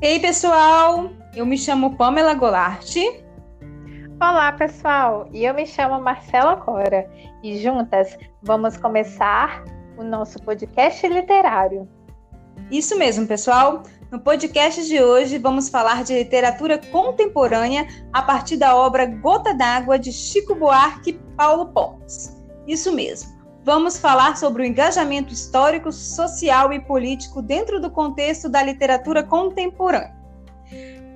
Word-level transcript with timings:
Ei, 0.00 0.20
pessoal! 0.20 1.10
Eu 1.34 1.44
me 1.44 1.58
chamo 1.58 1.96
Pamela 1.96 2.32
Goulart. 2.32 2.94
Olá, 4.22 4.52
pessoal! 4.52 5.28
E 5.32 5.44
eu 5.44 5.52
me 5.52 5.66
chamo 5.66 6.00
Marcela 6.00 6.54
Cora. 6.54 7.10
E 7.42 7.58
juntas 7.58 8.16
vamos 8.40 8.76
começar 8.76 9.64
o 9.96 10.04
nosso 10.04 10.40
podcast 10.44 11.04
literário. 11.08 11.88
Isso 12.70 12.96
mesmo, 12.96 13.26
pessoal! 13.26 13.82
No 14.08 14.20
podcast 14.20 14.86
de 14.86 15.02
hoje 15.02 15.36
vamos 15.36 15.68
falar 15.68 16.04
de 16.04 16.14
literatura 16.14 16.78
contemporânea 16.78 17.84
a 18.12 18.22
partir 18.22 18.56
da 18.56 18.76
obra 18.76 19.04
Gota 19.04 19.52
d'Água 19.52 19.98
de 19.98 20.12
Chico 20.12 20.54
Buarque 20.54 21.10
e 21.10 21.34
Paulo 21.34 21.72
Pontes. 21.72 22.40
Isso 22.68 22.92
mesmo. 22.92 23.37
Vamos 23.68 23.98
falar 23.98 24.34
sobre 24.38 24.62
o 24.62 24.64
engajamento 24.64 25.30
histórico, 25.30 25.92
social 25.92 26.72
e 26.72 26.80
político 26.80 27.42
dentro 27.42 27.78
do 27.78 27.90
contexto 27.90 28.48
da 28.48 28.62
literatura 28.62 29.22
contemporânea. 29.22 30.16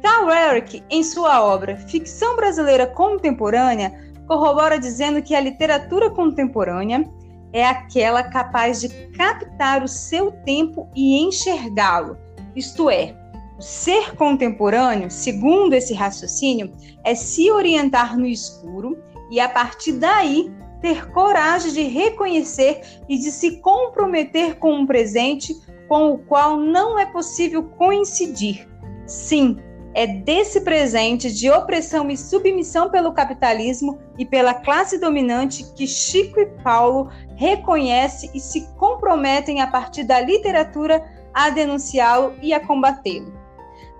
Karl 0.02 0.30
Eric, 0.30 0.84
em 0.91 1.02
sua 1.02 1.42
obra 1.42 1.78
Ficção 1.78 2.37
Brasileira 2.37 2.87
Contemporânea, 2.87 3.98
corrobora 4.28 4.78
dizendo 4.78 5.23
que 5.23 5.34
a 5.34 5.41
literatura 5.41 6.11
contemporânea 6.11 7.11
é 7.55 7.65
aquela 7.65 8.23
capaz 8.23 8.83
de 8.83 8.91
captar 9.12 9.83
o 9.83 9.89
seu 9.89 10.30
tempo 10.45 10.91
e 10.95 11.23
enxergá-lo, 11.23 12.19
isto 12.55 12.91
é, 12.91 13.16
ser 13.59 14.14
contemporâneo, 14.14 15.11
segundo 15.11 15.73
esse 15.73 15.95
raciocínio, 15.95 16.70
é 17.03 17.14
se 17.14 17.50
orientar 17.50 18.14
no 18.14 18.27
escuro 18.27 19.03
e, 19.30 19.41
a 19.41 19.48
partir 19.48 19.92
daí, 19.92 20.53
ter 20.82 21.10
coragem 21.12 21.72
de 21.72 21.82
reconhecer 21.84 22.82
e 23.09 23.16
de 23.16 23.30
se 23.30 23.59
comprometer 23.60 24.56
com 24.59 24.74
um 24.74 24.86
presente 24.86 25.55
com 25.88 26.10
o 26.10 26.18
qual 26.18 26.58
não 26.58 26.98
é 26.98 27.06
possível 27.06 27.62
coincidir. 27.62 28.69
Sim, 29.06 29.58
é 29.94 30.06
desse 30.06 30.62
presente 30.62 31.30
de 31.30 31.50
opressão 31.50 32.11
e 32.11 32.16
submissão 32.16 32.91
pelo 32.91 33.12
capitalismo 33.12 33.98
e 34.19 34.24
pela 34.24 34.55
classe 34.55 34.98
dominante 34.98 35.64
que 35.74 35.86
Chico 35.86 36.41
e 36.41 36.47
Paulo 36.62 37.11
reconhecem 37.36 38.30
e 38.34 38.41
se 38.41 38.67
comprometem 38.78 39.61
a 39.61 39.67
partir 39.67 40.05
da 40.05 40.20
literatura 40.20 41.05
a 41.34 41.50
denunciá-lo 41.50 42.34
e 42.42 42.52
a 42.52 42.61
combatê-lo. 42.61 43.33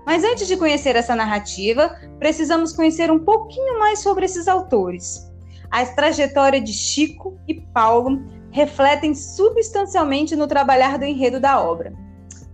Mas 0.05 0.23
antes 0.23 0.47
de 0.47 0.57
conhecer 0.57 0.95
essa 0.95 1.15
narrativa, 1.15 1.95
precisamos 2.19 2.73
conhecer 2.73 3.09
um 3.11 3.19
pouquinho 3.19 3.79
mais 3.79 3.99
sobre 3.99 4.25
esses 4.25 4.47
autores. 4.47 5.31
As 5.73 5.95
trajetórias 5.95 6.63
de 6.63 6.71
Chico 6.71 7.35
e 7.47 7.55
Paulo 7.55 8.21
refletem 8.51 9.15
substancialmente 9.15 10.35
no 10.35 10.45
trabalhar 10.45 10.99
do 10.99 11.03
enredo 11.03 11.39
da 11.39 11.59
obra. 11.59 11.91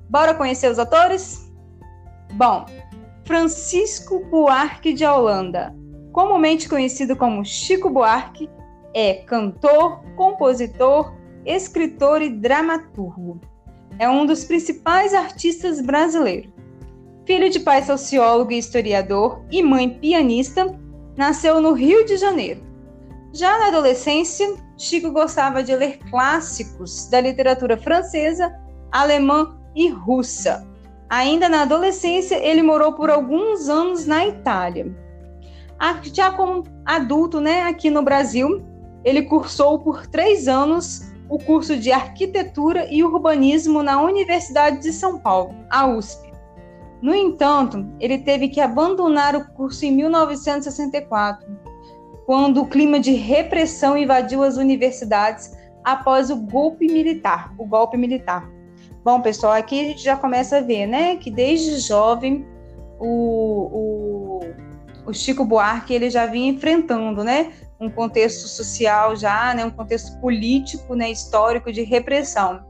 Bora 0.10 0.34
conhecer 0.34 0.72
os 0.72 0.80
autores? 0.80 1.52
Bom, 2.36 2.66
Francisco 3.26 4.24
Buarque 4.32 4.94
de 4.94 5.06
Holanda, 5.06 5.76
comumente 6.14 6.70
conhecido 6.70 7.14
como 7.14 7.44
Chico 7.44 7.90
Buarque, 7.90 8.50
é 8.94 9.16
cantor, 9.16 10.02
compositor, 10.16 11.14
escritor 11.46 12.22
e 12.22 12.30
dramaturgo. 12.30 13.42
É 14.00 14.10
um 14.10 14.26
dos 14.26 14.46
principais 14.46 15.14
artistas 15.14 15.82
brasileiros. 15.82 16.54
Filho 17.26 17.50
de 17.50 17.60
pai 17.60 17.84
sociólogo 17.84 18.54
e 18.54 18.58
historiador 18.58 19.44
e 19.52 19.62
mãe 19.62 19.90
pianista, 19.90 20.74
nasceu 21.18 21.60
no 21.60 21.74
Rio 21.74 22.06
de 22.06 22.16
Janeiro. 22.16 22.69
Já 23.34 23.60
na 23.60 23.68
adolescência, 23.68 24.56
Chico 24.78 25.12
gostava 25.12 25.62
de 25.62 25.76
ler 25.76 26.00
clássicos 26.10 27.08
da 27.10 27.22
literatura 27.22 27.78
francesa, 27.78 28.52
alemã 28.92 29.56
e 29.76 29.88
russa. 29.88 30.68
Ainda 31.08 31.48
na 31.48 31.62
adolescência, 31.62 32.36
ele 32.36 32.64
morou 32.64 32.94
por 32.94 33.10
alguns 33.10 33.70
anos 33.70 34.06
na 34.06 34.26
Itália. 34.26 34.92
Já 36.14 36.32
como 36.32 36.64
adulto, 36.86 37.40
né, 37.40 37.64
aqui 37.64 37.90
no 37.90 38.02
Brasil, 38.02 38.64
ele 39.04 39.22
cursou 39.24 39.80
por 39.80 40.08
três 40.08 40.48
anos 40.48 41.12
o 41.30 41.38
curso 41.38 41.78
de 41.78 41.92
Arquitetura 41.92 42.88
e 42.92 43.04
Urbanismo 43.04 43.84
na 43.84 44.02
Universidade 44.02 44.80
de 44.82 44.92
São 44.92 45.20
Paulo, 45.20 45.56
a 45.70 45.86
USP. 45.86 46.30
No 47.02 47.14
entanto, 47.14 47.86
ele 48.00 48.18
teve 48.18 48.50
que 48.50 48.60
abandonar 48.60 49.36
o 49.36 49.48
curso 49.54 49.86
em 49.86 49.92
1964 49.92 51.69
quando 52.30 52.62
o 52.62 52.68
clima 52.68 53.00
de 53.00 53.14
repressão 53.14 53.98
invadiu 53.98 54.44
as 54.44 54.56
universidades 54.56 55.52
após 55.84 56.30
o 56.30 56.36
golpe 56.36 56.86
militar, 56.86 57.52
o 57.58 57.66
golpe 57.66 57.98
militar. 57.98 58.48
Bom, 59.04 59.20
pessoal, 59.20 59.54
aqui 59.54 59.82
a 59.82 59.84
gente 59.86 60.04
já 60.04 60.16
começa 60.16 60.58
a 60.58 60.62
ver, 60.62 60.86
né, 60.86 61.16
que 61.16 61.32
desde 61.32 61.80
jovem 61.80 62.46
o, 63.00 63.10
o, 63.74 64.40
o 65.08 65.12
Chico 65.12 65.44
Buarque 65.44 65.92
ele 65.92 66.12
já 66.12 66.28
vinha 66.28 66.52
enfrentando, 66.52 67.24
né, 67.24 67.52
um 67.80 67.90
contexto 67.90 68.48
social 68.48 69.16
já, 69.16 69.52
né, 69.56 69.66
um 69.66 69.72
contexto 69.72 70.16
político, 70.22 70.94
né, 70.94 71.10
histórico 71.10 71.74
de 71.74 71.82
repressão. 71.82 72.64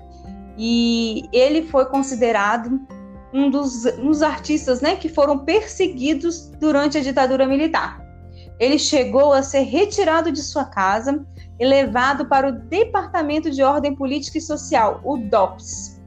E 0.57 1.27
ele 1.33 1.63
foi 1.63 1.85
considerado 1.87 2.79
um 3.33 3.49
dos, 3.49 3.83
um 3.83 4.05
dos 4.05 4.21
artistas, 4.21 4.79
né, 4.79 4.95
que 4.95 5.09
foram 5.09 5.39
perseguidos 5.39 6.47
durante 6.61 6.97
a 6.97 7.01
ditadura 7.01 7.45
militar 7.45 8.07
ele 8.59 8.77
chegou 8.77 9.31
a 9.31 9.41
ser 9.41 9.61
retirado 9.61 10.31
de 10.31 10.41
sua 10.41 10.65
casa 10.65 11.25
e 11.57 11.65
levado 11.65 12.25
para 12.25 12.49
o 12.49 12.51
Departamento 12.51 13.49
de 13.49 13.63
Ordem 13.63 13.95
Política 13.95 14.37
e 14.37 14.41
Social, 14.41 14.99
o 15.03 15.17
DOPS. 15.17 15.99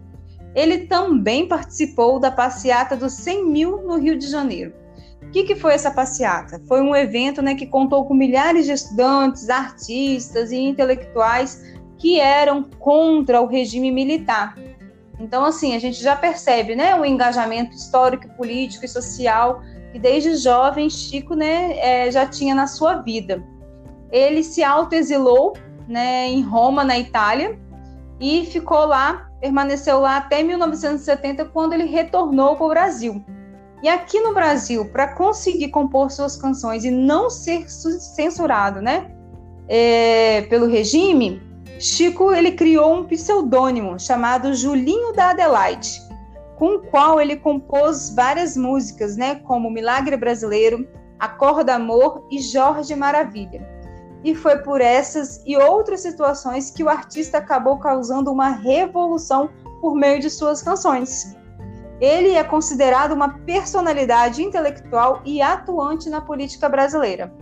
Ele 0.54 0.86
também 0.86 1.48
participou 1.48 2.20
da 2.20 2.30
passeata 2.30 2.94
dos 2.94 3.14
100 3.14 3.46
mil 3.46 3.82
no 3.82 3.98
Rio 3.98 4.18
de 4.18 4.28
Janeiro. 4.28 4.74
O 5.22 5.30
que, 5.30 5.44
que 5.44 5.56
foi 5.56 5.72
essa 5.72 5.90
passeata? 5.90 6.60
Foi 6.68 6.82
um 6.82 6.94
evento 6.94 7.40
né, 7.40 7.54
que 7.54 7.66
contou 7.66 8.04
com 8.04 8.12
milhares 8.12 8.66
de 8.66 8.72
estudantes, 8.72 9.48
artistas 9.48 10.52
e 10.52 10.58
intelectuais 10.58 11.62
que 11.96 12.20
eram 12.20 12.64
contra 12.64 13.40
o 13.40 13.46
regime 13.46 13.90
militar. 13.90 14.58
Então, 15.18 15.44
assim, 15.44 15.74
a 15.74 15.78
gente 15.78 16.02
já 16.02 16.16
percebe 16.16 16.74
né, 16.74 16.94
o 16.96 17.04
engajamento 17.04 17.74
histórico, 17.74 18.28
político 18.36 18.84
e 18.84 18.88
social 18.88 19.62
que 19.92 19.98
desde 19.98 20.34
jovem 20.36 20.88
Chico 20.88 21.34
né, 21.34 21.78
é, 21.78 22.10
já 22.10 22.26
tinha 22.26 22.54
na 22.54 22.66
sua 22.66 22.94
vida. 22.94 23.44
Ele 24.10 24.42
se 24.42 24.64
autoexilou 24.64 25.54
né, 25.86 26.28
em 26.28 26.42
Roma, 26.42 26.82
na 26.82 26.98
Itália, 26.98 27.58
e 28.18 28.46
ficou 28.46 28.86
lá, 28.86 29.30
permaneceu 29.40 30.00
lá 30.00 30.16
até 30.16 30.42
1970, 30.42 31.44
quando 31.46 31.74
ele 31.74 31.84
retornou 31.84 32.56
para 32.56 32.66
o 32.66 32.68
Brasil. 32.68 33.24
E 33.82 33.88
aqui 33.88 34.20
no 34.20 34.32
Brasil, 34.32 34.86
para 34.86 35.08
conseguir 35.08 35.68
compor 35.68 36.10
suas 36.10 36.36
canções 36.36 36.84
e 36.84 36.90
não 36.90 37.28
ser 37.28 37.68
censurado 37.68 38.80
né, 38.80 39.10
é, 39.68 40.42
pelo 40.42 40.66
regime, 40.66 41.42
Chico 41.80 42.32
ele 42.32 42.52
criou 42.52 42.94
um 42.94 43.04
pseudônimo 43.04 43.98
chamado 43.98 44.54
Julinho 44.54 45.12
da 45.14 45.30
Adelaide 45.30 46.11
com 46.62 46.76
o 46.76 46.78
qual 46.78 47.20
ele 47.20 47.34
compôs 47.34 48.14
várias 48.14 48.56
músicas, 48.56 49.16
né, 49.16 49.34
como 49.34 49.68
Milagre 49.68 50.16
Brasileiro, 50.16 50.88
Acorda 51.18 51.74
Amor 51.74 52.24
e 52.30 52.38
Jorge 52.38 52.94
Maravilha. 52.94 53.68
E 54.22 54.32
foi 54.32 54.58
por 54.58 54.80
essas 54.80 55.42
e 55.44 55.56
outras 55.56 56.02
situações 56.02 56.70
que 56.70 56.84
o 56.84 56.88
artista 56.88 57.38
acabou 57.38 57.80
causando 57.80 58.30
uma 58.30 58.50
revolução 58.50 59.50
por 59.80 59.96
meio 59.96 60.20
de 60.20 60.30
suas 60.30 60.62
canções. 60.62 61.36
Ele 62.00 62.36
é 62.36 62.44
considerado 62.44 63.10
uma 63.10 63.40
personalidade 63.40 64.40
intelectual 64.40 65.20
e 65.24 65.42
atuante 65.42 66.08
na 66.08 66.20
política 66.20 66.68
brasileira. 66.68 67.34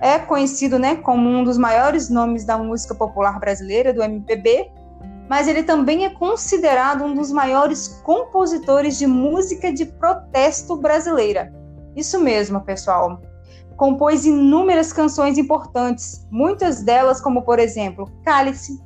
É 0.00 0.18
conhecido 0.18 0.80
né, 0.80 0.96
como 0.96 1.28
um 1.28 1.44
dos 1.44 1.56
maiores 1.56 2.10
nomes 2.10 2.44
da 2.44 2.58
música 2.58 2.92
popular 2.92 3.38
brasileira, 3.38 3.92
do 3.92 4.02
MPB, 4.02 4.68
mas 5.28 5.48
ele 5.48 5.62
também 5.62 6.04
é 6.04 6.10
considerado 6.10 7.04
um 7.04 7.14
dos 7.14 7.30
maiores 7.32 8.00
compositores 8.02 8.98
de 8.98 9.06
música 9.06 9.72
de 9.72 9.86
protesto 9.86 10.76
brasileira. 10.76 11.52
Isso 11.96 12.20
mesmo, 12.20 12.60
pessoal. 12.60 13.20
Compôs 13.76 14.24
inúmeras 14.24 14.92
canções 14.92 15.38
importantes, 15.38 16.26
muitas 16.30 16.82
delas, 16.82 17.20
como 17.20 17.42
por 17.42 17.58
exemplo 17.58 18.10
Cálice, 18.24 18.80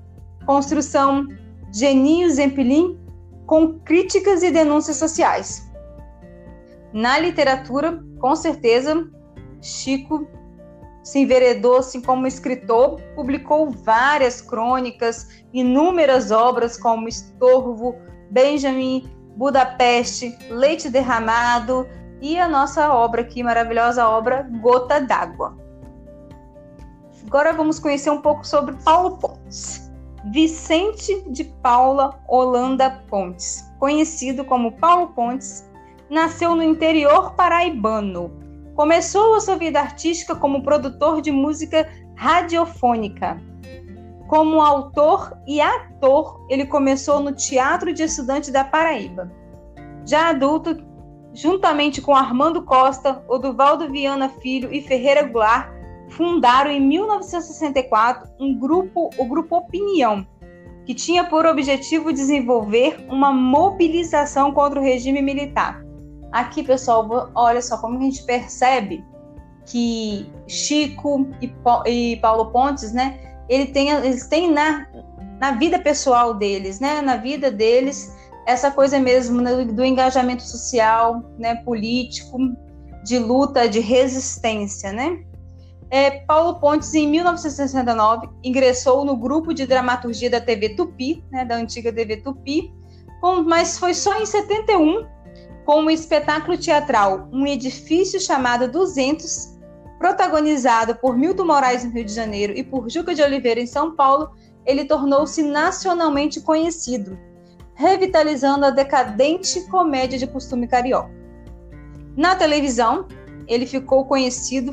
Construção, 0.46 1.26
Geninho 1.72 2.30
Zempilim, 2.30 2.98
com 3.46 3.78
críticas 3.80 4.42
e 4.42 4.50
denúncias 4.50 4.96
sociais. 4.96 5.70
Na 6.92 7.18
literatura, 7.18 8.02
com 8.20 8.34
certeza, 8.34 9.08
Chico 9.60 10.26
se 11.06 11.20
enveredou 11.20 11.76
assim 11.76 12.00
como 12.00 12.26
escritor, 12.26 13.00
publicou 13.14 13.70
várias 13.70 14.42
crônicas, 14.42 15.28
inúmeras 15.52 16.32
obras 16.32 16.76
como 16.76 17.06
Estorvo, 17.06 17.94
Benjamin, 18.32 19.08
Budapeste, 19.36 20.36
Leite 20.50 20.90
Derramado 20.90 21.86
e 22.20 22.36
a 22.40 22.48
nossa 22.48 22.92
obra 22.92 23.22
aqui, 23.22 23.40
maravilhosa 23.40 24.08
obra 24.08 24.50
Gota 24.60 25.00
d'Água. 25.00 25.56
Agora 27.24 27.52
vamos 27.52 27.78
conhecer 27.78 28.10
um 28.10 28.20
pouco 28.20 28.44
sobre 28.44 28.74
Paulo 28.82 29.16
Pontes. 29.18 29.88
Vicente 30.32 31.22
de 31.30 31.44
Paula 31.62 32.20
Holanda 32.26 33.04
Pontes, 33.08 33.64
conhecido 33.78 34.44
como 34.44 34.72
Paulo 34.72 35.12
Pontes, 35.14 35.70
nasceu 36.10 36.56
no 36.56 36.64
interior 36.64 37.34
paraibano. 37.34 38.45
Começou 38.76 39.34
a 39.34 39.40
sua 39.40 39.56
vida 39.56 39.81
artística 39.81 40.37
como 40.37 40.62
produtor 40.62 41.23
de 41.23 41.32
música 41.32 41.88
radiofônica. 42.14 43.40
Como 44.28 44.61
autor 44.61 45.32
e 45.46 45.62
ator, 45.62 46.44
ele 46.50 46.67
começou 46.67 47.19
no 47.19 47.32
Teatro 47.32 47.90
de 47.90 48.02
Estudante 48.02 48.50
da 48.50 48.64
Paraíba. 48.64 49.32
Já 50.05 50.28
adulto, 50.28 50.76
juntamente 51.32 52.02
com 52.02 52.14
Armando 52.14 52.62
Costa, 52.64 53.25
Oduvaldo 53.26 53.90
Viana 53.90 54.28
Filho 54.28 54.70
e 54.70 54.82
Ferreira 54.82 55.23
Goulart, 55.23 55.70
fundaram 56.11 56.70
em 56.70 56.81
1964 56.81 58.28
um 58.38 58.58
grupo, 58.58 59.08
o 59.17 59.25
Grupo 59.25 59.56
Opinião, 59.56 60.26
que 60.84 60.94
tinha 60.94 61.25
por 61.25 61.46
objetivo 61.46 62.12
desenvolver 62.12 63.06
uma 63.08 63.32
mobilização 63.32 64.52
contra 64.52 64.78
o 64.78 64.82
regime 64.82 65.23
militar. 65.23 65.85
Aqui, 66.32 66.62
pessoal, 66.62 67.31
olha 67.34 67.62
só 67.62 67.78
como 67.78 67.99
a 67.99 68.02
gente 68.02 68.23
percebe 68.25 69.05
que 69.67 70.31
Chico 70.46 71.28
e 71.87 72.17
Paulo 72.17 72.50
Pontes, 72.52 72.93
né, 72.93 73.19
ele 73.49 73.67
tem, 73.67 73.90
eles 73.90 74.26
têm 74.26 74.50
na, 74.50 74.87
na 75.40 75.52
vida 75.52 75.78
pessoal 75.78 76.34
deles, 76.34 76.81
né, 76.81 77.00
na 77.00 77.17
vida 77.17 77.50
deles, 77.50 78.14
essa 78.46 78.70
coisa 78.70 78.99
mesmo 78.99 79.40
né, 79.40 79.64
do 79.64 79.84
engajamento 79.84 80.43
social, 80.43 81.23
né, 81.38 81.56
político, 81.56 82.38
de 83.05 83.19
luta, 83.19 83.69
de 83.69 83.81
resistência, 83.81 84.93
né? 84.93 85.23
É, 85.90 86.11
Paulo 86.11 86.58
Pontes, 86.58 86.93
em 86.94 87.08
1969, 87.08 88.28
ingressou 88.43 89.05
no 89.05 89.17
grupo 89.17 89.55
de 89.55 89.67
dramaturgia 89.67 90.28
da 90.28 90.40
TV 90.40 90.70
Tupi, 90.70 91.25
né, 91.31 91.44
da 91.44 91.56
antiga 91.56 91.93
TV 91.93 92.17
Tupi, 92.19 92.73
mas 93.44 93.78
foi 93.78 93.94
só 93.94 94.20
em 94.20 94.26
71, 94.26 95.06
com 95.66 95.84
o 95.84 95.90
espetáculo 95.90 96.56
teatral 96.56 97.28
Um 97.32 97.44
Edifício 97.44 98.20
Chamado 98.20 98.70
200, 98.70 99.56
Protagonizado 99.98 100.94
por 100.94 101.16
Milton 101.16 101.46
Moraes 101.46 101.82
no 101.82 101.90
Rio 101.90 102.04
de 102.04 102.12
Janeiro 102.12 102.52
e 102.56 102.62
por 102.62 102.88
Juca 102.88 103.14
de 103.14 103.22
Oliveira 103.22 103.60
em 103.60 103.66
São 103.66 103.96
Paulo, 103.96 104.30
ele 104.64 104.84
tornou-se 104.84 105.42
nacionalmente 105.42 106.40
conhecido, 106.40 107.18
revitalizando 107.74 108.66
a 108.66 108.70
decadente 108.70 109.66
comédia 109.68 110.18
de 110.18 110.26
costume 110.26 110.68
carioca. 110.68 111.10
Na 112.14 112.36
televisão, 112.36 113.08
ele 113.48 113.66
ficou 113.66 114.04
conhecido, 114.04 114.72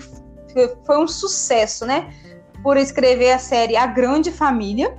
foi 0.86 0.98
um 0.98 1.08
sucesso, 1.08 1.86
né? 1.86 2.14
Por 2.62 2.76
escrever 2.78 3.32
a 3.32 3.40
série 3.40 3.78
A 3.78 3.88
Grande 3.88 4.32
Família. 4.32 4.94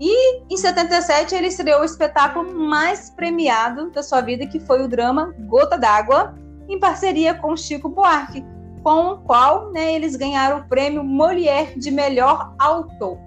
E 0.00 0.42
em 0.48 0.56
77 0.56 1.34
ele 1.34 1.48
estreou 1.48 1.80
o 1.80 1.84
espetáculo 1.84 2.54
mais 2.54 3.10
premiado 3.10 3.90
da 3.90 4.02
sua 4.02 4.20
vida, 4.20 4.46
que 4.46 4.60
foi 4.60 4.82
o 4.82 4.88
drama 4.88 5.34
Gota 5.40 5.76
d'Água, 5.76 6.34
em 6.68 6.78
parceria 6.78 7.34
com 7.34 7.56
Chico 7.56 7.88
Buarque, 7.88 8.44
com 8.82 9.08
o 9.08 9.18
qual 9.18 9.72
né, 9.72 9.94
eles 9.94 10.14
ganharam 10.14 10.60
o 10.60 10.68
prêmio 10.68 11.02
Molière 11.02 11.78
de 11.78 11.90
melhor 11.90 12.54
autor. 12.58 13.18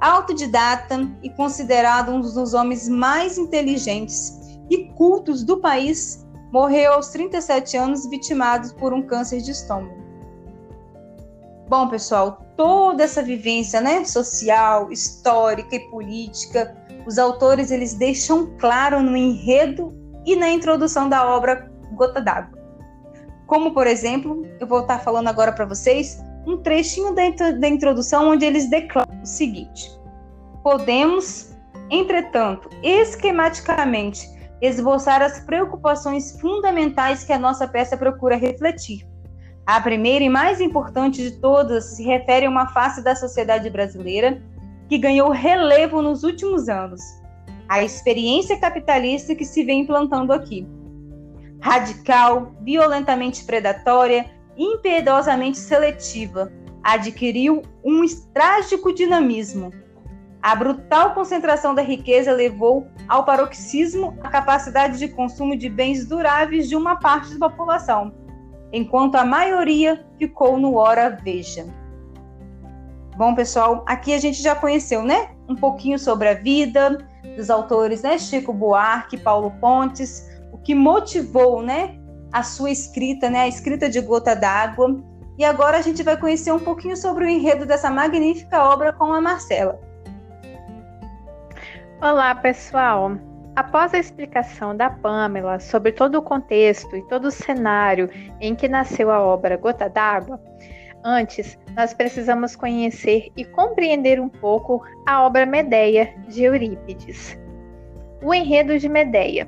Autodidata 0.00 1.08
e 1.22 1.30
considerado 1.30 2.10
um 2.10 2.20
dos 2.20 2.54
homens 2.54 2.88
mais 2.88 3.38
inteligentes 3.38 4.58
e 4.68 4.88
cultos 4.94 5.44
do 5.44 5.58
país, 5.58 6.26
morreu 6.52 6.94
aos 6.94 7.08
37 7.08 7.76
anos 7.76 8.06
vitimado 8.08 8.74
por 8.74 8.92
um 8.92 9.02
câncer 9.02 9.40
de 9.40 9.52
estômago. 9.52 10.03
Bom, 11.68 11.88
pessoal, 11.88 12.44
toda 12.56 13.02
essa 13.02 13.22
vivência 13.22 13.80
né, 13.80 14.04
social, 14.04 14.92
histórica 14.92 15.76
e 15.76 15.80
política, 15.90 16.76
os 17.06 17.18
autores 17.18 17.70
eles 17.70 17.94
deixam 17.94 18.54
claro 18.58 19.02
no 19.02 19.16
enredo 19.16 19.94
e 20.26 20.36
na 20.36 20.50
introdução 20.50 21.08
da 21.08 21.26
obra 21.26 21.70
Gota 21.92 22.20
d'Água. 22.20 22.58
Como, 23.46 23.72
por 23.72 23.86
exemplo, 23.86 24.46
eu 24.60 24.66
vou 24.66 24.80
estar 24.80 24.98
falando 24.98 25.28
agora 25.28 25.52
para 25.52 25.64
vocês 25.64 26.22
um 26.46 26.58
trechinho 26.58 27.14
da 27.14 27.68
introdução 27.68 28.30
onde 28.30 28.44
eles 28.44 28.68
declaram 28.68 29.22
o 29.22 29.26
seguinte: 29.26 29.90
Podemos, 30.62 31.54
entretanto, 31.90 32.68
esquematicamente 32.82 34.28
esboçar 34.60 35.22
as 35.22 35.40
preocupações 35.40 36.38
fundamentais 36.40 37.24
que 37.24 37.32
a 37.32 37.38
nossa 37.38 37.66
peça 37.66 37.96
procura 37.96 38.36
refletir. 38.36 39.06
A 39.66 39.80
primeira 39.80 40.24
e 40.24 40.28
mais 40.28 40.60
importante 40.60 41.22
de 41.22 41.32
todas 41.32 41.96
se 41.96 42.04
refere 42.04 42.46
a 42.46 42.50
uma 42.50 42.68
face 42.68 43.02
da 43.02 43.16
sociedade 43.16 43.70
brasileira 43.70 44.42
que 44.88 44.98
ganhou 44.98 45.30
relevo 45.30 46.02
nos 46.02 46.22
últimos 46.22 46.68
anos, 46.68 47.00
a 47.68 47.82
experiência 47.82 48.58
capitalista 48.58 49.34
que 49.34 49.44
se 49.44 49.64
vem 49.64 49.80
implantando 49.80 50.32
aqui 50.32 50.66
radical, 51.64 52.54
violentamente 52.60 53.42
predatória, 53.42 54.30
impiedosamente 54.54 55.56
seletiva, 55.56 56.52
adquiriu 56.82 57.62
um 57.82 58.04
trágico 58.34 58.92
dinamismo. 58.92 59.72
A 60.42 60.54
brutal 60.54 61.14
concentração 61.14 61.74
da 61.74 61.80
riqueza 61.80 62.30
levou 62.32 62.86
ao 63.08 63.24
paroxismo 63.24 64.14
a 64.22 64.28
capacidade 64.28 64.98
de 64.98 65.08
consumo 65.08 65.56
de 65.56 65.70
bens 65.70 66.06
duráveis 66.06 66.68
de 66.68 66.76
uma 66.76 66.96
parte 66.96 67.38
da 67.38 67.48
população, 67.48 68.12
enquanto 68.74 69.14
a 69.14 69.24
maioria 69.24 70.04
ficou 70.18 70.58
no 70.58 70.76
hora 70.76 71.08
veja. 71.22 71.64
Bom, 73.16 73.34
pessoal, 73.34 73.84
aqui 73.86 74.12
a 74.12 74.18
gente 74.18 74.42
já 74.42 74.54
conheceu, 74.54 75.02
né? 75.02 75.30
Um 75.48 75.54
pouquinho 75.54 75.98
sobre 75.98 76.28
a 76.28 76.34
vida 76.34 76.98
dos 77.36 77.48
autores, 77.48 78.02
né? 78.02 78.18
Chico 78.18 78.52
Buarque, 78.52 79.16
Paulo 79.16 79.52
Pontes, 79.60 80.28
que 80.64 80.74
motivou, 80.74 81.62
né, 81.62 81.96
a 82.32 82.42
sua 82.42 82.70
escrita, 82.70 83.28
né, 83.30 83.42
a 83.42 83.48
escrita 83.48 83.88
de 83.88 84.00
Gota 84.00 84.34
d'Água. 84.34 85.00
E 85.38 85.44
agora 85.44 85.78
a 85.78 85.82
gente 85.82 86.02
vai 86.02 86.16
conhecer 86.16 86.52
um 86.52 86.58
pouquinho 86.58 86.96
sobre 86.96 87.24
o 87.24 87.28
enredo 87.28 87.66
dessa 87.66 87.90
magnífica 87.90 88.64
obra 88.64 88.92
com 88.92 89.12
a 89.12 89.20
Marcela. 89.20 89.78
Olá, 92.00 92.34
pessoal. 92.34 93.12
Após 93.56 93.94
a 93.94 93.98
explicação 93.98 94.76
da 94.76 94.90
Pamela 94.90 95.60
sobre 95.60 95.92
todo 95.92 96.16
o 96.16 96.22
contexto 96.22 96.96
e 96.96 97.02
todo 97.02 97.26
o 97.26 97.30
cenário 97.30 98.10
em 98.40 98.54
que 98.54 98.68
nasceu 98.68 99.10
a 99.10 99.20
obra 99.20 99.56
Gota 99.56 99.88
d'Água, 99.88 100.40
antes 101.04 101.58
nós 101.76 101.94
precisamos 101.94 102.56
conhecer 102.56 103.30
e 103.36 103.44
compreender 103.44 104.20
um 104.20 104.28
pouco 104.28 104.82
a 105.06 105.22
obra 105.22 105.46
Medeia 105.46 106.12
de 106.26 106.42
Eurípides. 106.42 107.38
O 108.22 108.34
enredo 108.34 108.78
de 108.78 108.88
Medeia 108.88 109.46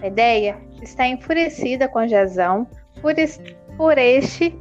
Medeia 0.00 0.58
está 0.82 1.06
enfurecida 1.06 1.88
com 1.88 2.06
Jazão 2.06 2.66
por, 3.00 3.14
por 3.76 3.98
este 3.98 4.54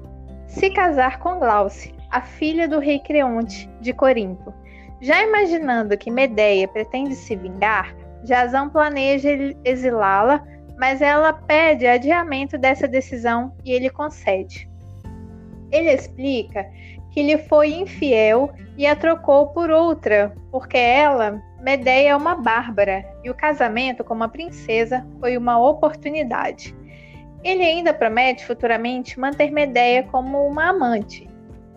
se 0.48 0.70
casar 0.70 1.20
com 1.20 1.40
Glauce, 1.40 1.94
a 2.10 2.22
filha 2.22 2.68
do 2.68 2.80
rei 2.80 3.00
Creonte 3.00 3.70
de 3.82 3.92
Corinto. 3.92 4.54
Já 5.02 5.22
imaginando 5.22 5.98
que 5.98 6.10
Medeia 6.10 6.68
pretende 6.68 7.16
se 7.16 7.36
vingar, 7.36 7.94
Jazão 8.26 8.70
planeja 8.70 9.30
exilá-la, 9.64 10.44
mas 10.78 11.02
ela 11.02 11.32
pede 11.32 11.88
adiamento 11.88 12.58
dessa 12.58 12.88
decisão 12.88 13.54
e 13.64 13.72
ele 13.72 13.90
concede. 13.90 14.70
Ele 15.72 15.92
explica 15.92 16.66
que 17.12 17.24
lhe 17.24 17.38
foi 17.38 17.74
infiel 17.74 18.52
e 18.78 18.86
a 18.86 18.96
trocou 18.96 19.48
por 19.48 19.70
outra, 19.70 20.36
porque 20.52 20.78
ela 20.78 21.42
Medeia 21.62 22.10
é 22.10 22.16
uma 22.16 22.36
bárbara 22.36 23.04
e 23.24 23.30
o 23.30 23.34
casamento 23.34 24.04
com 24.04 24.14
uma 24.14 24.30
princesa 24.30 25.04
foi 25.20 25.36
uma 25.36 25.58
oportunidade. 25.58 26.76
Ele 27.44 27.64
ainda 27.64 27.92
promete 27.92 28.46
futuramente 28.46 29.20
manter 29.20 29.50
Medeia 29.50 30.04
como 30.04 30.46
uma 30.46 30.70
amante. 30.70 31.28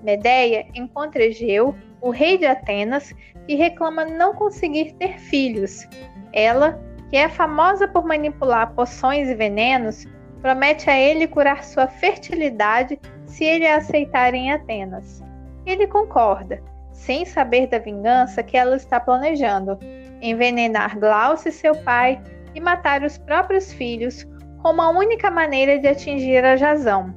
Medeia 0.03 0.67
encontra 0.75 1.25
Egeu, 1.25 1.75
o 2.03 2.11
rei 2.11 2.37
de 2.37 2.45
Atenas, 2.45 3.15
que 3.47 3.55
reclama 3.55 4.05
não 4.05 4.35
conseguir 4.35 4.93
ter 4.95 5.19
filhos. 5.19 5.89
Ela, 6.33 6.79
que 7.11 7.17
é 7.17 7.29
famosa 7.29 7.89
por 7.89 8.05
manipular 8.05 8.73
poções 8.75 9.29
e 9.29 9.35
venenos, 9.35 10.07
promete 10.41 10.89
a 10.89 10.99
ele 10.99 11.27
curar 11.27 11.65
sua 11.65 11.87
fertilidade 11.87 12.99
se 13.27 13.45
ele 13.45 13.67
a 13.67 13.77
aceitar 13.77 14.35
em 14.35 14.53
Atenas. 14.53 15.23
Ele 15.67 15.87
concorda 15.87 16.63
sem 16.93 17.25
saber 17.25 17.69
da 17.69 17.79
vingança 17.79 18.43
que 18.43 18.57
ela 18.57 18.77
está 18.77 18.99
planejando, 18.99 19.79
envenenar 20.21 20.99
Glauce, 20.99 21.53
seu 21.53 21.75
pai, 21.83 22.21
e 22.55 22.61
matar 22.61 23.05
os 23.05 23.17
próprios 23.19 23.73
filhos 23.73 24.27
como 24.63 24.83
a 24.83 24.91
única 24.91 25.31
maneira 25.31 25.79
de 25.79 25.87
atingir 25.87 26.45
a 26.45 26.57
Jazão. 26.57 27.15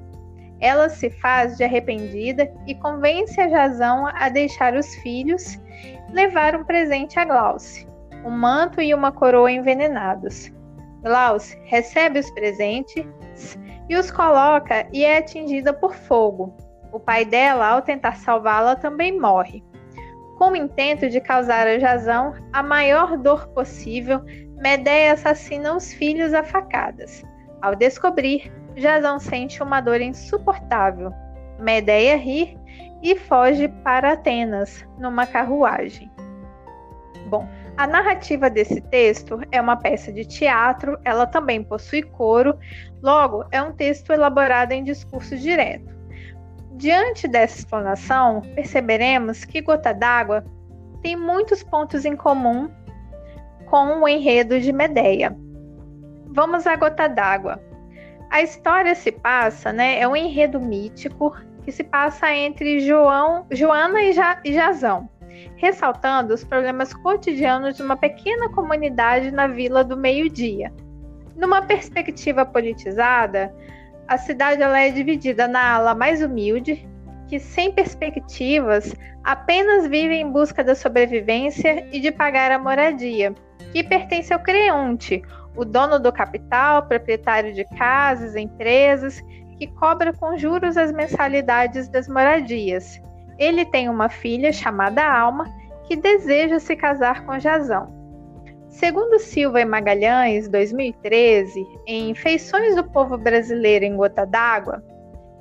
Ela 0.60 0.90
se 0.90 1.10
faz 1.10 1.58
de 1.58 1.64
arrependida 1.64 2.52
e 2.68 2.76
convence 2.76 3.42
a 3.42 3.50
Jazão 3.50 4.06
a 4.14 4.30
deixar 4.30 4.76
os 4.76 4.94
filhos 4.98 5.60
levar 6.12 6.56
um 6.56 6.64
presente 6.64 7.20
a 7.20 7.26
Glauce, 7.26 7.88
um 8.24 8.32
manto 8.32 8.82
e 8.82 8.94
uma 8.94 9.12
coroa 9.12 9.52
envenenados. 9.52 10.52
Glauce 11.02 11.60
recebe 11.66 12.20
os 12.20 12.30
presentes 12.32 13.58
e 13.90 13.96
os 13.96 14.12
coloca 14.12 14.88
e 14.94 15.04
é 15.04 15.18
atingida 15.18 15.74
por 15.74 15.94
fogo. 15.94 16.56
O 16.92 17.00
pai 17.00 17.26
dela, 17.26 17.68
ao 17.68 17.82
tentar 17.82 18.18
salvá-la, 18.18 18.76
também 18.76 19.18
morre. 19.20 19.64
com 20.38 20.54
o 20.54 20.56
intento 20.56 21.08
de 21.08 21.22
causar 21.22 21.68
a 21.68 21.78
Jazão 21.78 22.34
a 22.52 22.64
maior 22.64 23.16
dor 23.16 23.48
possível, 23.50 24.22
Medeia 24.58 25.14
assassina 25.14 25.76
os 25.76 25.94
filhos 25.94 26.34
a 26.34 26.44
facadas. 26.44 27.24
Ao 27.62 27.76
descobrir, 27.76 28.52
Jazão 28.76 29.20
sente 29.20 29.62
uma 29.62 29.82
dor 29.82 30.02
insuportável. 30.02 31.14
Medeia 31.60 32.16
ri 32.18 32.58
e 33.04 33.16
foge 33.16 33.68
para 33.84 34.14
Atenas, 34.14 34.84
numa 34.98 35.28
carruagem. 35.28 36.12
Bom, 37.28 37.48
a 37.78 37.88
narrativa 37.88 38.50
desse 38.50 38.82
texto 38.82 39.40
é 39.52 39.60
uma 39.60 39.78
peça 39.78 40.12
de 40.12 40.26
teatro, 40.26 41.00
ela 41.04 41.26
também 41.26 41.64
possui 41.64 42.04
coro, 42.04 42.58
logo, 43.02 43.46
é 43.52 43.62
um 43.62 43.72
texto 43.72 44.12
elaborado 44.12 44.72
em 44.72 44.84
discurso 44.84 45.38
direto. 45.38 45.92
Diante 46.74 47.28
dessa 47.28 47.60
explanação, 47.60 48.42
perceberemos 48.56 49.46
que 49.46 49.62
Gota 49.62 49.94
d'Água 49.94 50.44
tem 51.02 51.16
muitos 51.16 51.64
pontos 51.64 52.06
em 52.06 52.16
comum 52.16 52.70
com 53.66 54.02
o 54.02 54.08
enredo 54.08 54.60
de 54.60 54.72
Medeia. 54.72 55.36
Vamos 56.28 56.68
à 56.68 56.76
Gota 56.76 57.08
d'Água. 57.08 57.62
A 58.30 58.42
história 58.42 58.96
se 58.96 59.12
passa, 59.12 59.74
né, 59.74 60.00
é 60.00 60.08
um 60.08 60.16
enredo 60.16 60.60
mítico 60.60 61.36
que 61.64 61.72
se 61.72 61.84
passa 61.84 62.34
entre 62.34 62.80
João, 62.80 63.46
Joana 63.52 64.02
e, 64.02 64.14
ja, 64.14 64.40
e 64.44 64.54
Jazão, 64.54 65.10
ressaltando 65.56 66.34
os 66.34 66.44
problemas 66.44 66.94
cotidianos 66.94 67.78
de 67.78 67.84
uma 67.84 67.96
pequena 67.96 68.50
comunidade 68.50 69.32
na 69.32 69.48
Vila 69.48 69.84
do 69.84 69.98
Meio-Dia. 69.98 70.72
Numa 71.36 71.62
perspectiva 71.62 72.46
politizada, 72.46 73.54
a 74.08 74.18
cidade 74.18 74.62
ela 74.62 74.80
é 74.80 74.90
dividida 74.90 75.48
na 75.48 75.76
ala 75.76 75.96
mais 75.96 76.22
humilde, 76.22 76.88
que 77.28 77.40
sem 77.40 77.72
perspectivas 77.72 78.94
apenas 79.24 79.88
vive 79.88 80.16
em 80.16 80.30
busca 80.30 80.64
da 80.64 80.76
sobrevivência 80.76 81.88
e 81.92 82.00
de 82.00 82.12
pagar 82.12 82.52
a 82.52 82.60
moradia, 82.60 83.34
que 83.72 83.84
pertence 83.84 84.34
ao 84.34 84.40
creonte, 84.40 85.22
o 85.56 85.64
dono 85.64 86.00
do 86.00 86.12
capital, 86.12 86.84
proprietário 86.84 87.54
de 87.54 87.64
casas, 87.78 88.36
empresas, 88.36 89.22
que 89.58 89.68
cobra 89.68 90.12
com 90.12 90.38
juros 90.38 90.76
as 90.76 90.92
mensalidades 90.92 91.88
das 91.88 92.08
moradias. 92.08 93.02
Ele 93.42 93.66
tem 93.66 93.90
uma 93.90 94.08
filha 94.08 94.54
chamada 94.54 95.04
Alma 95.04 95.52
que 95.88 95.96
deseja 95.96 96.60
se 96.60 96.76
casar 96.76 97.26
com 97.26 97.40
Jazão. 97.40 97.92
Segundo 98.70 99.18
Silva 99.18 99.60
e 99.60 99.66
Magalhães, 99.66 100.48
2013, 100.48 101.66
em 101.88 102.14
Feições 102.14 102.76
do 102.76 102.84
Povo 102.84 103.18
Brasileiro 103.18 103.84
em 103.84 103.98
Gota 103.98 104.28
d'Água, 104.28 104.84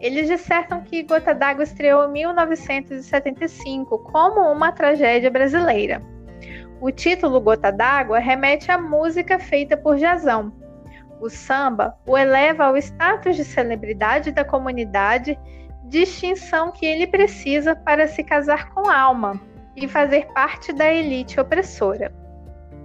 eles 0.00 0.28
dissertam 0.28 0.80
que 0.80 1.02
Gota 1.02 1.34
d'Água 1.34 1.62
estreou 1.62 2.08
em 2.08 2.12
1975 2.12 3.98
como 3.98 4.50
uma 4.50 4.72
tragédia 4.72 5.30
brasileira. 5.30 6.00
O 6.80 6.90
título 6.90 7.38
Gota 7.38 7.70
d'Água 7.70 8.18
remete 8.18 8.72
à 8.72 8.78
música 8.78 9.38
feita 9.38 9.76
por 9.76 9.98
Jazão, 9.98 10.50
o 11.20 11.28
samba 11.28 11.98
o 12.06 12.16
eleva 12.16 12.64
ao 12.64 12.78
status 12.78 13.36
de 13.36 13.44
celebridade 13.44 14.32
da 14.32 14.42
comunidade, 14.42 15.38
distinção 15.90 16.70
que 16.70 16.86
ele 16.86 17.06
precisa 17.06 17.74
para 17.74 18.06
se 18.06 18.22
casar 18.22 18.70
com 18.70 18.88
alma 18.88 19.38
e 19.76 19.88
fazer 19.88 20.26
parte 20.32 20.72
da 20.72 20.90
elite 20.90 21.40
opressora. 21.40 22.12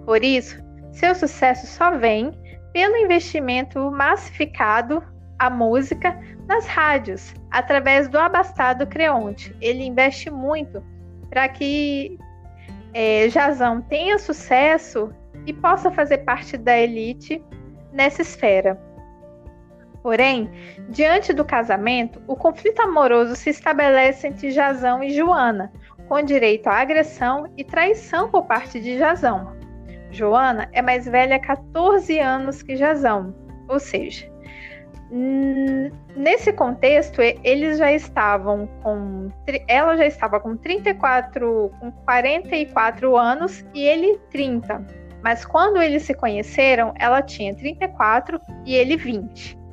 Por 0.05 0.23
isso, 0.23 0.61
seu 0.91 1.13
sucesso 1.13 1.67
só 1.67 1.97
vem 1.97 2.31
pelo 2.73 2.97
investimento 2.97 3.91
massificado 3.91 5.03
à 5.37 5.49
música 5.49 6.19
nas 6.47 6.65
rádios, 6.65 7.33
através 7.51 8.07
do 8.09 8.17
abastado 8.17 8.87
Creonte. 8.87 9.55
Ele 9.61 9.83
investe 9.83 10.31
muito 10.31 10.83
para 11.29 11.47
que 11.47 12.17
é, 12.93 13.29
Jazão 13.29 13.81
tenha 13.81 14.17
sucesso 14.17 15.13
e 15.45 15.53
possa 15.53 15.91
fazer 15.91 16.19
parte 16.19 16.57
da 16.57 16.77
elite 16.77 17.43
nessa 17.93 18.23
esfera. 18.23 18.79
Porém, 20.05 20.51
diante 20.89 21.33
do 21.33 21.43
casamento, 21.43 22.21
o 22.27 22.35
conflito 22.35 22.79
amoroso 22.79 23.35
se 23.35 23.49
estabelece 23.49 24.27
entre 24.27 24.51
Jazão 24.51 25.03
e 25.03 25.09
Joana, 25.09 25.73
com 26.07 26.21
direito 26.21 26.67
à 26.67 26.75
agressão 26.75 27.51
e 27.57 27.63
traição 27.63 28.29
por 28.29 28.45
parte 28.45 28.79
de 28.79 28.99
Jazão. 28.99 29.57
Joana 30.11 30.69
é 30.73 30.81
mais 30.83 31.05
velha 31.05 31.39
14 31.39 32.19
anos 32.19 32.61
que 32.61 32.75
Jazão, 32.75 33.33
ou 33.67 33.79
seja, 33.79 34.31
nesse 36.15 36.53
contexto 36.53 37.19
eles 37.43 37.79
já 37.79 37.91
estavam 37.91 38.67
com 38.83 39.29
ela 39.67 39.97
já 39.97 40.05
estava 40.05 40.39
com 40.39 40.55
34 40.55 41.71
com 41.79 41.91
44 41.91 43.17
anos 43.17 43.65
e 43.73 43.81
ele 43.81 44.19
30 44.29 44.85
mas 45.23 45.43
quando 45.43 45.81
eles 45.81 46.03
se 46.03 46.13
conheceram, 46.13 46.93
ela 46.99 47.19
tinha 47.23 47.55
34 47.55 48.39
e 48.63 48.75
ele 48.75 48.95
20. 48.95 49.64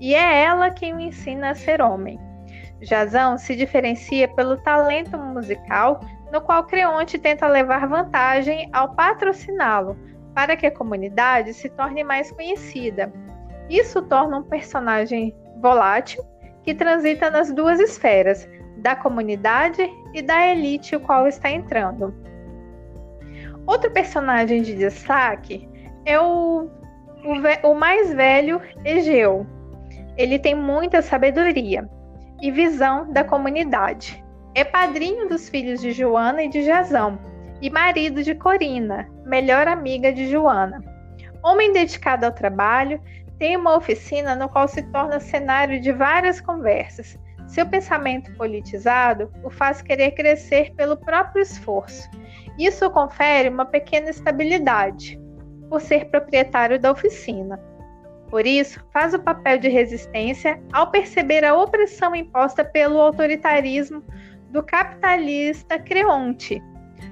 E 0.00 0.14
é 0.14 0.42
ela 0.44 0.70
quem 0.70 0.94
o 0.94 1.00
ensina 1.00 1.50
a 1.50 1.54
ser 1.54 1.80
homem. 1.80 2.18
Jazão 2.80 3.38
se 3.38 3.54
diferencia 3.56 4.28
pelo 4.28 4.56
talento 4.58 5.16
musical, 5.16 6.00
no 6.32 6.40
qual 6.40 6.64
Creonte 6.64 7.18
tenta 7.18 7.46
levar 7.46 7.86
vantagem 7.86 8.68
ao 8.72 8.94
patrociná-lo, 8.94 9.96
para 10.34 10.56
que 10.56 10.66
a 10.66 10.74
comunidade 10.74 11.54
se 11.54 11.68
torne 11.68 12.02
mais 12.02 12.30
conhecida. 12.32 13.12
Isso 13.70 14.02
torna 14.02 14.38
um 14.38 14.42
personagem 14.42 15.34
volátil 15.60 16.24
que 16.62 16.74
transita 16.74 17.30
nas 17.30 17.52
duas 17.52 17.78
esferas, 17.78 18.48
da 18.78 18.96
comunidade 18.96 19.88
e 20.12 20.20
da 20.20 20.46
elite 20.48 20.96
o 20.96 21.00
qual 21.00 21.26
está 21.26 21.50
entrando. 21.50 22.14
Outro 23.66 23.90
personagem 23.90 24.62
de 24.62 24.74
destaque 24.74 25.68
é 26.04 26.20
o, 26.20 26.68
o, 27.24 27.68
o 27.70 27.74
mais 27.74 28.12
velho 28.12 28.60
Egeu. 28.84 29.46
Ele 30.16 30.38
tem 30.38 30.54
muita 30.54 31.02
sabedoria 31.02 31.88
e 32.40 32.50
visão 32.50 33.12
da 33.12 33.24
comunidade. 33.24 34.22
É 34.54 34.64
padrinho 34.64 35.28
dos 35.28 35.48
filhos 35.48 35.80
de 35.80 35.92
Joana 35.92 36.44
e 36.44 36.48
de 36.48 36.62
Jazão 36.62 37.18
e 37.60 37.70
marido 37.70 38.22
de 38.22 38.34
Corina, 38.34 39.08
melhor 39.24 39.66
amiga 39.66 40.12
de 40.12 40.28
Joana. 40.28 40.82
Homem 41.42 41.72
dedicado 41.72 42.26
ao 42.26 42.32
trabalho, 42.32 43.00
tem 43.38 43.56
uma 43.56 43.76
oficina 43.76 44.34
no 44.34 44.48
qual 44.48 44.68
se 44.68 44.82
torna 44.90 45.18
cenário 45.18 45.80
de 45.80 45.92
várias 45.92 46.40
conversas. 46.40 47.18
Seu 47.48 47.66
pensamento 47.66 48.32
politizado 48.36 49.30
o 49.42 49.50
faz 49.50 49.82
querer 49.82 50.12
crescer 50.12 50.72
pelo 50.74 50.96
próprio 50.96 51.42
esforço 51.42 52.08
isso 52.58 52.88
confere 52.90 53.48
uma 53.48 53.66
pequena 53.66 54.10
estabilidade, 54.10 55.20
por 55.68 55.80
ser 55.80 56.08
proprietário 56.08 56.78
da 56.78 56.92
oficina. 56.92 57.60
Por 58.34 58.48
isso, 58.48 58.84
faz 58.92 59.14
o 59.14 59.20
papel 59.20 59.60
de 59.60 59.68
resistência 59.68 60.60
ao 60.72 60.90
perceber 60.90 61.44
a 61.44 61.56
opressão 61.56 62.16
imposta 62.16 62.64
pelo 62.64 63.00
autoritarismo 63.00 64.02
do 64.50 64.60
capitalista 64.60 65.78
Creonte, 65.78 66.60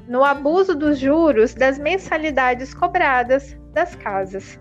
no 0.09 0.25
abuso 0.25 0.75
dos 0.75 0.99
juros 0.99 1.55
das 1.55 1.79
mensalidades 1.79 2.75
cobradas 2.75 3.57
das 3.73 3.95
casas. 3.95 4.61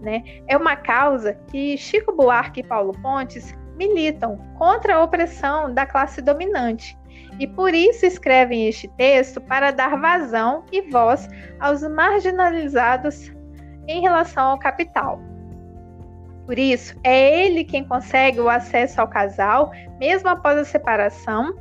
Né? 0.00 0.22
É 0.46 0.56
uma 0.56 0.76
causa 0.76 1.34
que 1.50 1.76
Chico 1.76 2.12
Buarque 2.12 2.60
e 2.60 2.64
Paulo 2.64 2.92
Pontes 3.02 3.52
militam 3.76 4.38
contra 4.56 4.94
a 4.94 5.02
opressão 5.02 5.74
da 5.74 5.86
classe 5.86 6.22
dominante 6.22 6.96
e 7.40 7.48
por 7.48 7.74
isso 7.74 8.06
escrevem 8.06 8.68
este 8.68 8.86
texto 8.96 9.40
para 9.40 9.72
dar 9.72 10.00
vazão 10.00 10.64
e 10.70 10.82
voz 10.82 11.28
aos 11.58 11.82
marginalizados 11.82 13.32
em 13.88 14.02
relação 14.02 14.52
ao 14.52 14.58
capital. 14.60 15.20
Por 16.46 16.58
isso, 16.58 16.98
é 17.02 17.44
ele 17.44 17.64
quem 17.64 17.84
consegue 17.84 18.40
o 18.40 18.48
acesso 18.48 19.00
ao 19.00 19.08
casal, 19.08 19.72
mesmo 19.98 20.28
após 20.28 20.56
a 20.56 20.64
separação, 20.64 21.54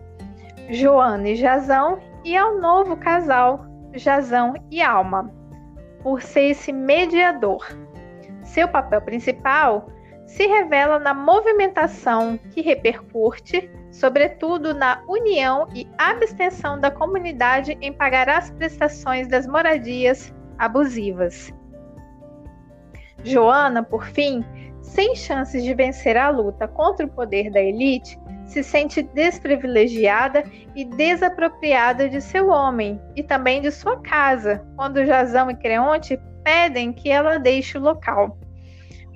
Joana 0.69 1.29
e 1.29 1.35
Jazão, 1.35 1.99
e 2.23 2.37
ao 2.37 2.59
novo 2.59 2.95
casal, 2.95 3.65
Jazão 3.93 4.53
e 4.71 4.81
Alma, 4.81 5.33
por 6.01 6.21
ser 6.21 6.51
esse 6.51 6.71
mediador. 6.71 7.65
Seu 8.43 8.67
papel 8.67 9.01
principal 9.01 9.89
se 10.27 10.45
revela 10.45 10.99
na 10.99 11.13
movimentação 11.13 12.37
que 12.51 12.61
repercute 12.61 13.69
sobretudo 13.95 14.73
na 14.73 15.01
união 15.07 15.69
e 15.73 15.87
abstenção 15.97 16.77
da 16.77 16.91
comunidade 16.91 17.77
em 17.79 17.93
pagar 17.93 18.27
as 18.27 18.51
prestações 18.51 19.25
das 19.27 19.47
moradias 19.47 20.33
abusivas. 20.57 21.53
Joana, 23.23 23.81
por 23.81 24.05
fim, 24.05 24.43
sem 24.85 25.15
chances 25.15 25.63
de 25.63 25.73
vencer 25.73 26.15
a 26.15 26.29
luta 26.29 26.67
contra 26.67 27.05
o 27.05 27.09
poder 27.09 27.51
da 27.51 27.61
elite, 27.61 28.19
se 28.45 28.63
sente 28.63 29.01
desprivilegiada 29.01 30.43
e 30.75 30.85
desapropriada 30.85 32.07
de 32.07 32.21
seu 32.21 32.49
homem 32.49 33.01
e 33.15 33.23
também 33.23 33.61
de 33.61 33.71
sua 33.71 33.99
casa, 34.01 34.65
quando 34.75 35.05
Jazão 35.05 35.49
e 35.49 35.55
Creonte 35.55 36.19
pedem 36.43 36.93
que 36.93 37.09
ela 37.09 37.37
deixe 37.37 37.77
o 37.77 37.81
local. 37.81 38.37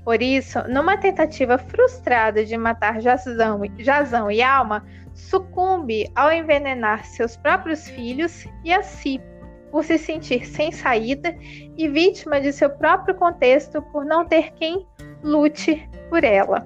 Por 0.04 0.22
isso, 0.22 0.60
numa 0.68 0.98
tentativa 0.98 1.58
frustrada 1.58 2.44
de 2.44 2.58
matar 2.58 3.00
Jazão, 3.00 3.62
Jazão 3.78 4.32
e 4.32 4.42
Alma, 4.42 4.84
sucumbe 5.14 6.10
ao 6.16 6.32
envenenar 6.32 7.06
seus 7.06 7.38
próprios 7.38 7.88
filhos 7.88 8.48
e 8.64 8.74
a 8.74 8.82
si, 8.82 9.22
por 9.70 9.84
se 9.84 9.98
sentir 10.00 10.48
sem 10.48 10.72
saída 10.72 11.36
e 11.78 11.88
vítima 11.88 12.42
de 12.42 12.52
seu 12.52 12.70
próprio 12.72 13.14
contexto 13.16 13.82
por 13.92 14.04
não 14.04 14.26
ter 14.26 14.52
quem 14.54 14.88
lute 15.24 15.90
por 16.10 16.24
ela. 16.24 16.66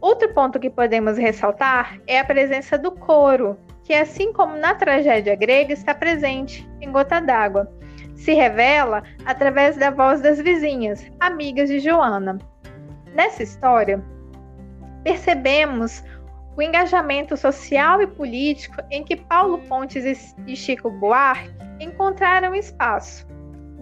Outro 0.00 0.32
ponto 0.34 0.60
que 0.60 0.70
podemos 0.70 1.16
ressaltar 1.16 1.98
é 2.06 2.18
a 2.18 2.24
presença 2.24 2.78
do 2.78 2.92
coro, 2.92 3.56
que, 3.82 3.94
assim 3.94 4.32
como 4.32 4.56
na 4.56 4.74
tragédia 4.74 5.34
grega, 5.34 5.72
está 5.72 5.94
presente 5.94 6.68
em 6.80 6.90
Gota 6.90 7.20
d'Água. 7.20 7.70
Se 8.14 8.32
revela 8.32 9.02
através 9.24 9.76
da 9.76 9.90
voz 9.90 10.20
das 10.20 10.40
vizinhas, 10.40 11.04
amigas 11.20 11.68
de 11.68 11.80
Joana. 11.80 12.38
Nessa 13.14 13.42
história, 13.42 14.02
percebemos 15.02 16.02
o 16.56 16.62
engajamento 16.62 17.36
social 17.36 18.00
e 18.00 18.06
político 18.06 18.76
em 18.90 19.04
que 19.04 19.16
Paulo 19.16 19.58
Pontes 19.68 20.34
e 20.46 20.56
Chico 20.56 20.90
Buarque 20.90 21.50
encontraram 21.78 22.54
espaço, 22.54 23.26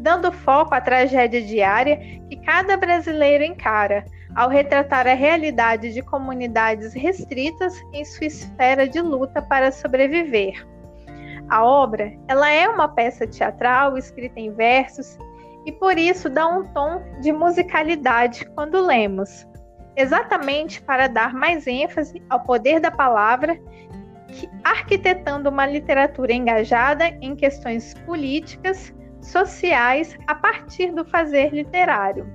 dando 0.05 0.31
foco 0.31 0.75
à 0.75 0.83
tragédia 0.83 1.41
diária 1.41 1.97
que 2.29 2.37
cada 2.45 2.77
brasileiro 2.77 3.43
encara, 3.43 4.05
ao 4.37 4.51
retratar 4.51 5.07
a 5.07 5.15
realidade 5.15 5.95
de 5.95 6.03
comunidades 6.03 6.93
restritas 6.93 7.75
em 7.91 8.05
sua 8.05 8.27
esfera 8.27 8.87
de 8.87 9.01
luta 9.01 9.41
para 9.41 9.73
sobreviver. 9.73 10.63
A 11.49 11.65
obra, 11.65 12.13
ela 12.29 12.51
é 12.51 12.69
uma 12.69 12.87
peça 12.87 13.27
teatral 13.27 13.97
escrita 13.97 14.39
em 14.39 14.53
versos 14.53 15.17
e 15.65 15.73
por 15.73 15.97
isso 15.97 16.29
dá 16.29 16.47
um 16.47 16.65
tom 16.75 17.03
de 17.23 17.33
musicalidade 17.33 18.45
quando 18.55 18.85
lemos, 18.85 19.47
exatamente 19.97 20.83
para 20.83 21.07
dar 21.07 21.33
mais 21.33 21.67
ênfase 21.67 22.23
ao 22.29 22.41
poder 22.41 22.79
da 22.79 22.91
palavra, 22.91 23.59
arquitetando 24.63 25.49
uma 25.49 25.65
literatura 25.65 26.35
engajada 26.35 27.09
em 27.23 27.35
questões 27.35 27.95
políticas, 28.05 28.93
sociais 29.27 30.17
a 30.27 30.35
partir 30.35 30.93
do 30.93 31.05
fazer 31.05 31.53
literário. 31.53 32.27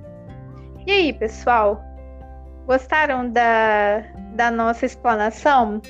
E 0.86 0.90
aí, 0.90 1.12
pessoal? 1.12 1.82
Gostaram 2.66 3.28
da, 3.30 4.00
da 4.34 4.50
nossa 4.50 4.86
explanação? 4.86 5.80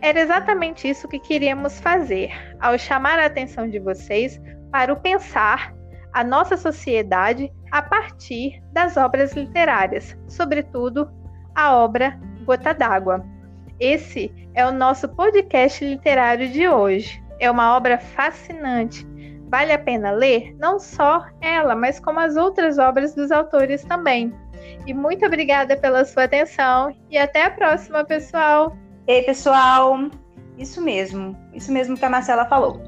Era 0.00 0.20
exatamente 0.20 0.88
isso 0.88 1.08
que 1.08 1.18
queríamos 1.18 1.80
fazer, 1.80 2.30
ao 2.60 2.78
chamar 2.78 3.18
a 3.18 3.26
atenção 3.26 3.68
de 3.68 3.78
vocês 3.78 4.40
para 4.70 4.92
o 4.92 5.00
pensar 5.00 5.74
a 6.12 6.24
nossa 6.24 6.56
sociedade 6.56 7.52
a 7.70 7.82
partir 7.82 8.62
das 8.72 8.96
obras 8.96 9.32
literárias, 9.32 10.16
sobretudo 10.26 11.10
a 11.54 11.74
obra 11.76 12.18
Gota 12.44 12.72
d'Água. 12.72 13.24
Esse 13.78 14.32
é 14.54 14.66
o 14.66 14.72
nosso 14.72 15.08
podcast 15.08 15.84
literário 15.84 16.48
de 16.48 16.68
hoje. 16.68 17.22
É 17.38 17.50
uma 17.50 17.76
obra 17.76 17.98
fascinante. 17.98 19.06
Vale 19.48 19.72
a 19.72 19.78
pena 19.78 20.10
ler 20.10 20.54
não 20.58 20.78
só 20.78 21.24
ela, 21.40 21.74
mas 21.74 22.00
como 22.00 22.18
as 22.18 22.36
outras 22.36 22.78
obras 22.78 23.14
dos 23.14 23.30
autores 23.30 23.84
também. 23.84 24.32
E 24.86 24.92
muito 24.92 25.24
obrigada 25.24 25.76
pela 25.76 26.04
sua 26.04 26.24
atenção 26.24 26.94
e 27.10 27.16
até 27.16 27.44
a 27.44 27.50
próxima, 27.50 28.04
pessoal. 28.04 28.76
Ei, 29.06 29.22
pessoal, 29.22 29.96
isso 30.58 30.82
mesmo, 30.82 31.36
isso 31.54 31.72
mesmo 31.72 31.96
que 31.96 32.04
a 32.04 32.10
Marcela 32.10 32.46
falou. 32.46 32.80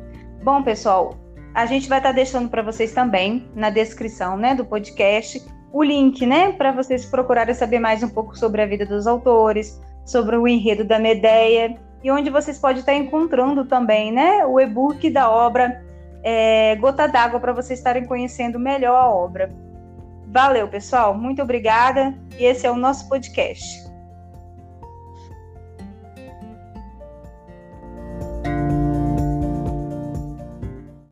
Bom, 0.43 0.63
pessoal, 0.63 1.17
a 1.55 1.67
gente 1.67 1.89
vai 1.89 1.99
estar 1.99 2.13
deixando 2.13 2.49
para 2.49 2.63
vocês 2.63 2.93
também 2.93 3.49
na 3.55 3.71
descrição, 3.71 4.37
né, 4.37 4.55
do 4.55 4.65
podcast 4.65 5.43
o 5.73 5.83
link, 5.83 6.25
né, 6.25 6.53
para 6.53 6.73
vocês 6.73 7.05
procurarem 7.05 7.55
saber 7.55 7.79
mais 7.79 8.03
um 8.03 8.09
pouco 8.09 8.37
sobre 8.37 8.63
a 8.63 8.67
vida 8.67 8.87
dos 8.87 9.07
autores, 9.07 9.81
sobre 10.05 10.37
o 10.37 10.49
enredo 10.49 10.83
da 10.83 10.99
Medeia 10.99 11.79
e 12.03 12.11
onde 12.11 12.31
vocês 12.31 12.59
podem 12.59 12.81
estar 12.81 12.95
encontrando 12.95 13.65
também, 13.67 14.11
né, 14.11 14.47
o 14.47 14.59
e-book 14.59 15.11
da 15.11 15.31
obra 15.31 15.85
é, 16.23 16.77
Gota 16.77 17.07
d'Água 17.07 17.41
para 17.41 17.53
vocês 17.53 17.79
estarem 17.79 18.05
conhecendo 18.05 18.59
melhor 18.59 18.97
a 18.97 19.09
obra. 19.09 19.51
Valeu, 20.27 20.69
pessoal. 20.69 21.15
Muito 21.15 21.43
obrigada. 21.43 22.15
E 22.39 22.45
esse 22.45 22.67
é 22.67 22.71
o 22.71 22.77
nosso 22.77 23.09
podcast. 23.09 23.88